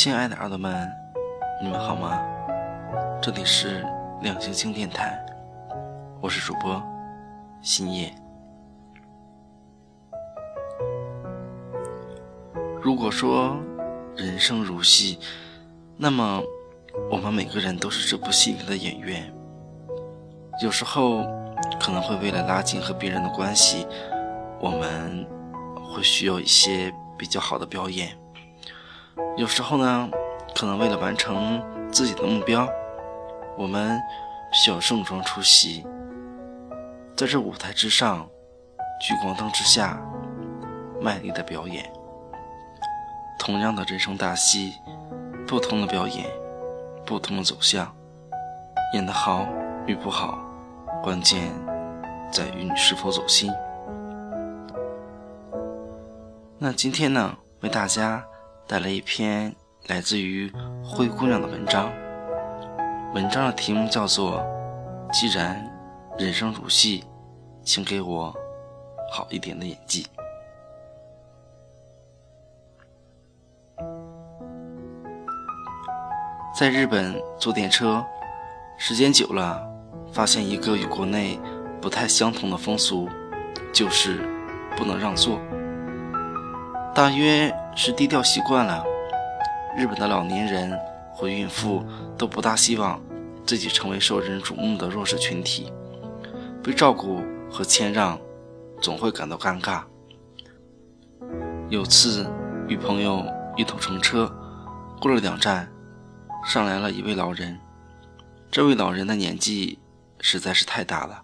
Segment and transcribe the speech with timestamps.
[0.00, 0.88] 亲爱的耳朵们，
[1.60, 2.24] 你们好吗？
[3.20, 3.84] 这里是
[4.22, 5.18] 亮星星电台，
[6.20, 6.80] 我是主播
[7.60, 8.14] 新叶。
[12.80, 13.56] 如果说
[14.14, 15.18] 人生如戏，
[15.96, 16.44] 那么
[17.10, 19.34] 我们每个人都是这部戏里的演员。
[20.62, 21.24] 有时候
[21.80, 23.84] 可能会为了拉近和别人的关系，
[24.60, 25.26] 我们
[25.92, 28.16] 会需要一些比较好的表演。
[29.36, 30.10] 有时候呢，
[30.54, 32.68] 可能为了完成自己的目标，
[33.56, 34.00] 我们
[34.52, 35.86] 需要盛装出席，
[37.16, 38.28] 在这舞台之上，
[39.00, 39.96] 聚光灯之下，
[41.00, 41.88] 卖力的表演。
[43.38, 44.74] 同样的人生大戏，
[45.46, 46.26] 不同的表演，
[47.06, 47.94] 不同的走向，
[48.94, 49.46] 演得好
[49.86, 50.38] 与不好，
[51.02, 51.52] 关键
[52.32, 53.52] 在于你是否走心。
[56.58, 58.24] 那今天呢，为大家。
[58.68, 59.50] 带来一篇
[59.86, 60.52] 来自于
[60.84, 61.90] 灰姑娘的文章，
[63.14, 64.42] 文章的题目叫做
[65.10, 65.66] 《既然
[66.18, 67.02] 人生如戏，
[67.62, 68.30] 请给我
[69.10, 70.02] 好一点的演技》。
[76.54, 78.04] 在日本坐电车，
[78.76, 79.66] 时间久了，
[80.12, 81.40] 发现一个与国内
[81.80, 83.08] 不太相同的风俗，
[83.72, 84.28] 就是
[84.76, 85.40] 不能让座。
[86.98, 88.84] 大约是低调习惯了，
[89.76, 90.76] 日本的老年人
[91.14, 91.86] 和孕妇
[92.18, 93.00] 都不大希望
[93.46, 95.72] 自己成为受人瞩目的弱势群体，
[96.60, 98.20] 被照顾和谦让
[98.82, 99.84] 总会感到尴尬。
[101.68, 102.28] 有次
[102.66, 103.24] 与朋友
[103.56, 104.26] 一同乘车，
[105.00, 105.70] 过了两站，
[106.44, 107.60] 上来了一位老人。
[108.50, 109.78] 这位老人的年纪
[110.18, 111.22] 实在是太大了，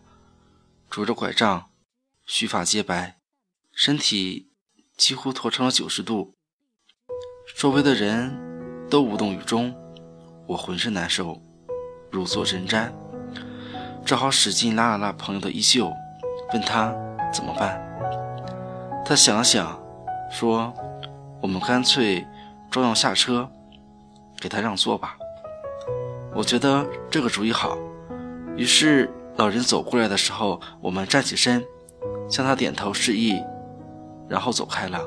[0.88, 1.64] 拄着拐杖，
[2.24, 3.16] 须发皆白，
[3.72, 4.53] 身体。
[4.96, 6.34] 几乎驼成了九十度，
[7.58, 8.32] 周围的人
[8.88, 9.74] 都无动于衷，
[10.46, 11.42] 我浑身难受，
[12.12, 12.92] 如坐针毡，
[14.04, 15.92] 只好使劲拉了拉朋友的衣袖，
[16.52, 16.94] 问他
[17.32, 17.80] 怎么办。
[19.04, 19.82] 他想了想，
[20.30, 20.72] 说
[21.42, 22.24] ：“我们干脆
[22.70, 23.50] 照样下车，
[24.40, 25.18] 给他让座吧。”
[26.36, 27.76] 我觉得这个主意好，
[28.56, 31.64] 于是老人走过来的时候，我们站起身，
[32.30, 33.42] 向他点头示意。
[34.28, 35.00] 然后走开了。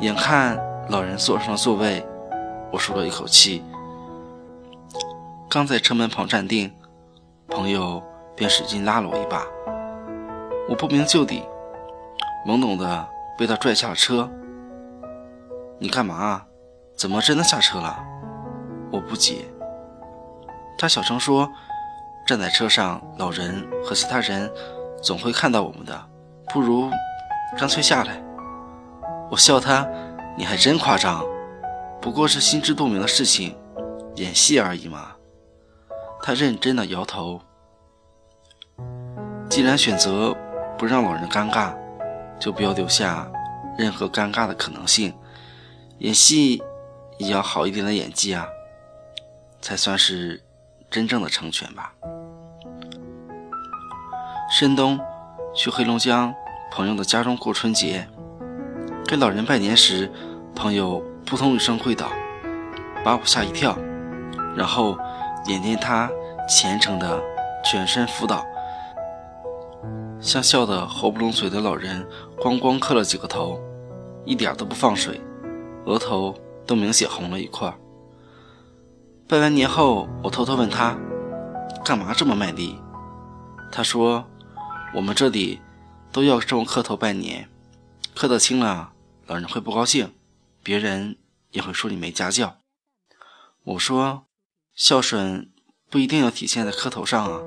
[0.00, 0.58] 眼看
[0.88, 2.06] 老人坐上了座位，
[2.70, 3.64] 我舒了一口气。
[5.48, 6.72] 刚在车门旁站定，
[7.48, 8.02] 朋友
[8.34, 9.44] 便使劲拉了我一把。
[10.68, 11.42] 我不明就里，
[12.46, 13.08] 懵懂的
[13.38, 14.28] 被他拽下了车。
[15.78, 16.42] 你干嘛？
[16.96, 17.98] 怎么真的下车了？
[18.90, 19.44] 我不解。
[20.78, 21.50] 他小声说
[22.26, 24.50] ：“站在车上，老人和其他人
[25.02, 25.98] 总会看到我们的，
[26.52, 26.90] 不如……”
[27.58, 28.22] 干脆下来！
[29.30, 29.88] 我笑他，
[30.36, 31.24] 你还真夸张，
[32.02, 33.56] 不过是心知肚明的事情，
[34.16, 35.12] 演戏而已嘛。
[36.22, 37.40] 他认真的摇头。
[39.48, 40.36] 既然选择
[40.76, 41.74] 不让老人尴尬，
[42.38, 43.26] 就不要留下
[43.78, 45.14] 任何尴尬的可能性。
[46.00, 46.62] 演戏
[47.16, 48.46] 也要好一点的演技啊，
[49.62, 50.42] 才算是
[50.90, 51.94] 真正的成全吧。
[54.50, 55.00] 深冬，
[55.54, 56.34] 去黑龙江。
[56.70, 58.06] 朋友的家中过春节，
[59.06, 60.10] 给老人拜年时，
[60.54, 62.10] 朋友扑通一声跪倒，
[63.02, 63.76] 把我吓一跳。
[64.54, 64.98] 然后
[65.46, 66.10] 眼见他
[66.48, 67.20] 虔诚的
[67.64, 68.44] 全身伏倒，
[70.20, 72.06] 像笑得合不拢嘴的老人，
[72.38, 73.58] 咣咣磕了几个头，
[74.24, 75.20] 一点都不放水，
[75.86, 76.34] 额头
[76.66, 77.72] 都明显红了一块。
[79.28, 80.96] 拜完年后，我偷偷问他，
[81.84, 82.78] 干嘛这么卖力？
[83.72, 84.24] 他说，
[84.94, 85.60] 我们这里。
[86.16, 87.46] 都要这么磕头拜年，
[88.14, 88.94] 磕得轻了，
[89.26, 90.14] 老人会不高兴，
[90.62, 91.18] 别人
[91.50, 92.56] 也会说你没家教。
[93.64, 94.24] 我说，
[94.74, 95.52] 孝顺
[95.90, 97.42] 不一定要体现在磕头上啊，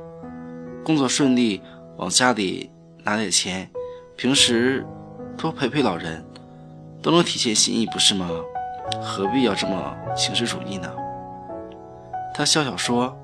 [0.85, 1.63] 工作顺利
[1.97, 2.69] 往家里
[3.03, 3.71] 拿点钱，
[4.15, 4.85] 平时
[5.35, 6.23] 多陪陪老人，
[7.01, 8.29] 都能体现心意，不是吗？
[9.01, 10.95] 何必要这么形式主义呢？
[12.35, 13.17] 他笑笑说，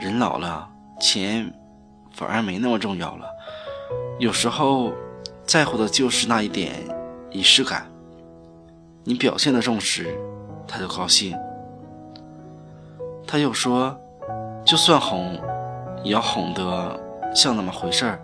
[0.00, 1.54] 人老了，钱
[2.12, 3.35] 反而没那么重要了。
[4.18, 4.94] 有时候，
[5.44, 6.72] 在乎的就是那一点
[7.30, 7.86] 仪式感。
[9.04, 10.18] 你表现的重视，
[10.66, 11.36] 他就高兴。
[13.26, 13.94] 他又说，
[14.64, 15.38] 就算哄，
[16.02, 16.98] 也要哄得
[17.34, 18.18] 像那么回事儿。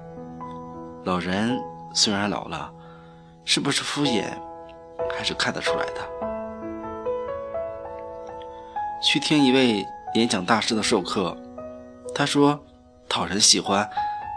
[1.05, 1.61] 老人
[1.93, 2.73] 虽然老了，
[3.45, 4.25] 是不是敷衍，
[5.15, 6.01] 还是看得出来的。
[9.03, 9.85] 去听一位
[10.15, 11.37] 演讲大师的授课，
[12.15, 12.59] 他说，
[13.11, 13.87] 讨人喜欢。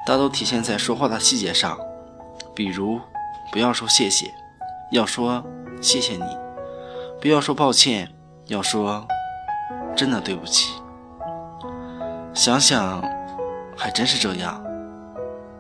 [0.06, 1.78] 大都体现在说话的细节上，
[2.54, 3.02] 比如
[3.52, 4.32] 不要说谢谢，
[4.92, 5.44] 要说
[5.82, 6.24] 谢谢你；
[7.20, 8.14] 不要说抱歉，
[8.46, 9.08] 要说
[9.96, 10.74] 真的对不起。
[12.36, 13.02] 想想，
[13.76, 14.64] 还真是这样，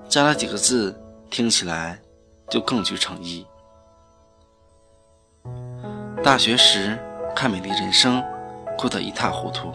[0.07, 0.95] 加了几个字，
[1.31, 1.99] 听起来
[2.47, 3.47] 就更具诚意。
[6.23, 6.99] 大学时
[7.35, 8.21] 看《美丽人生》，
[8.77, 9.73] 哭得一塌糊涂。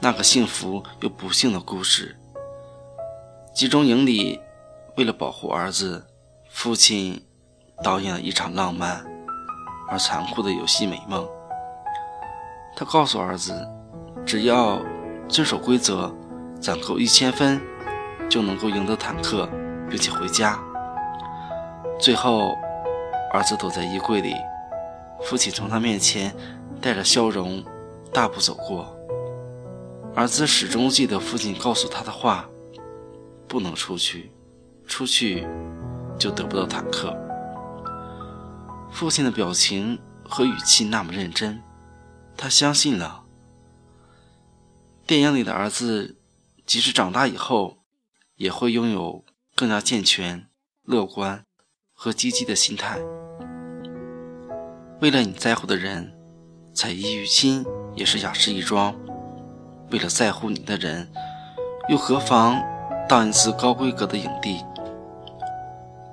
[0.00, 2.16] 那个幸福又不幸的故事。
[3.54, 4.40] 集中营里，
[4.96, 6.04] 为了保护儿子，
[6.50, 7.24] 父亲
[7.84, 9.06] 导演了一场浪漫
[9.88, 11.24] 而残酷的游戏美梦。
[12.74, 13.54] 他告诉儿子，
[14.26, 14.82] 只要
[15.28, 16.12] 遵守规则，
[16.60, 17.60] 攒够一千分，
[18.28, 19.48] 就能够赢得坦克，
[19.88, 20.58] 并且回家。
[22.00, 22.56] 最后，
[23.32, 24.34] 儿子躲在衣柜里，
[25.22, 26.34] 父亲从他面前
[26.80, 27.62] 带着笑容
[28.12, 28.98] 大步走过。
[30.12, 32.48] 儿子始终记得父亲告诉他的话。
[33.54, 34.32] 不能出去，
[34.84, 35.46] 出去
[36.18, 37.16] 就得不到坦克。
[38.90, 41.62] 父亲的表情和语气那么认真，
[42.36, 43.22] 他相信了。
[45.06, 46.16] 电影里的儿子，
[46.66, 47.78] 即使长大以后，
[48.34, 49.24] 也会拥有
[49.54, 50.48] 更加健全、
[50.82, 51.44] 乐观
[51.92, 52.98] 和积极的心态。
[55.00, 56.12] 为了你在乎的人，
[56.74, 57.64] 彩衣娱亲
[57.94, 58.96] 也是雅士一桩。
[59.92, 61.08] 为了在乎你的人，
[61.88, 62.60] 又何妨？
[63.06, 64.64] 当一次高规格的影帝，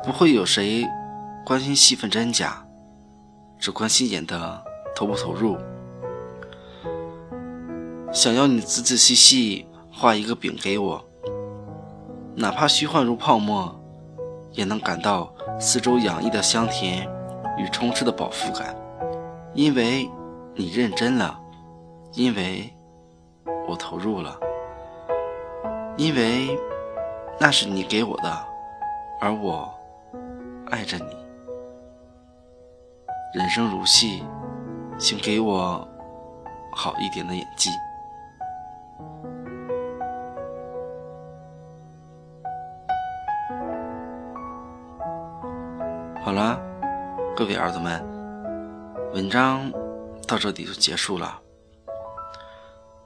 [0.03, 0.85] 不会有谁
[1.45, 2.63] 关心戏份真假，
[3.57, 5.57] 只关心演的投不投入。
[8.11, 11.03] 想要你仔仔细细画一个饼给我，
[12.35, 13.73] 哪怕虚幻如泡沫，
[14.51, 17.09] 也能感到四周洋溢的香甜
[17.57, 18.75] 与充斥的饱腹感，
[19.53, 20.07] 因为
[20.55, 21.39] 你认真了，
[22.13, 22.69] 因为
[23.67, 24.37] 我投入了，
[25.95, 26.49] 因为。
[27.41, 28.47] 那是你给我的，
[29.19, 29.67] 而我
[30.69, 31.17] 爱着你。
[33.33, 34.23] 人生如戏，
[34.99, 35.87] 请给我
[36.71, 37.71] 好一点的演技。
[46.23, 46.61] 好了，
[47.35, 47.99] 各位儿子们，
[49.15, 49.71] 文章
[50.27, 51.41] 到这里就结束了。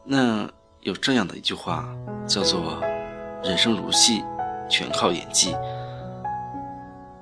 [0.03, 0.45] 那
[0.81, 1.87] 有这样的一句话，
[2.27, 2.83] 叫做。
[3.45, 4.23] 人生如戏，
[4.67, 5.55] 全靠演技。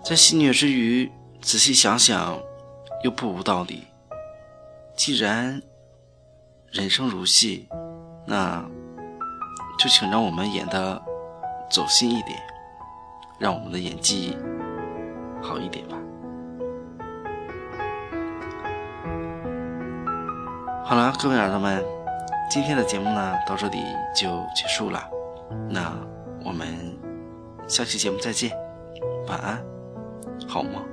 [0.02, 1.12] 在戏谑之余，
[1.42, 2.40] 仔细想想，
[3.04, 3.84] 又不无道理。
[4.96, 5.62] 既然
[6.72, 7.68] 人生如戏，
[8.26, 8.64] 那
[9.78, 11.02] 就请让我们演的
[11.70, 12.42] 走心一点，
[13.38, 14.38] 让我们的演技
[15.42, 15.98] 好一点吧。
[20.86, 21.84] 好了，各位耳朵们，
[22.50, 23.84] 今天的节目呢，到这里
[24.16, 25.04] 就结束了。
[25.70, 25.92] 那。
[26.54, 26.68] 我们
[27.68, 28.56] 下期节目再见，
[29.26, 29.66] 晚安，
[30.48, 30.93] 好梦。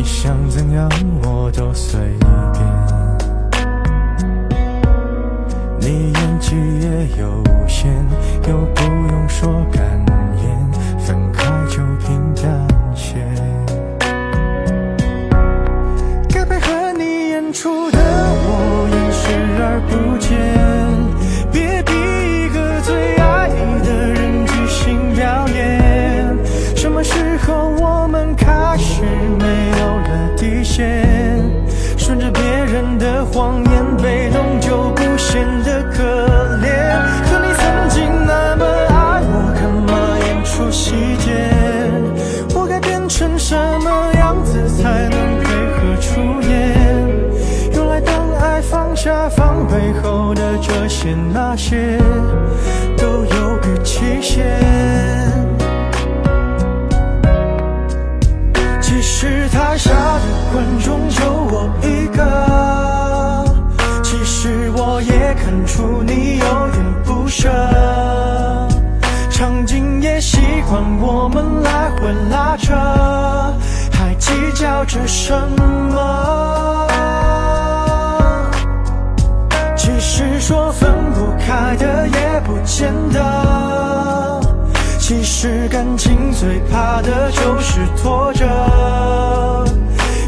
[0.00, 0.88] 你想怎样
[1.22, 2.62] 我都随便。
[5.78, 7.92] 你演技也有限，
[8.48, 10.02] 又不用说感
[32.64, 36.02] 人的谎言，被动就不显得可
[36.62, 36.68] 怜。
[37.28, 39.90] 可你曾经那么爱我，干嘛
[40.26, 41.48] 演出细节？
[42.54, 46.50] 我该变成什么样子才能配合出演？
[47.74, 51.98] 用来当爱放下防备后的这些那些，
[52.96, 55.39] 都有个期限。
[72.30, 72.74] 拉扯，
[73.92, 75.32] 还计较着什
[75.92, 76.86] 么？
[79.76, 84.40] 其实说分不开的也不见得。
[84.98, 89.64] 其实感情最怕的就是拖着，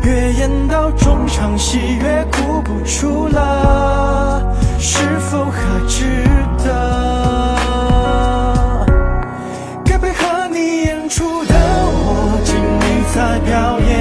[0.03, 4.43] 越演到中场戏越哭不出了，
[4.79, 6.25] 是否还值
[6.65, 7.52] 得？
[13.15, 13.92] 在表演，